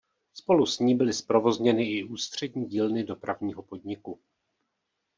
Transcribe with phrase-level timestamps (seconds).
[0.33, 4.19] Spolu s ní byly zprovozněny i Ústřední dílny Dopravního podniku.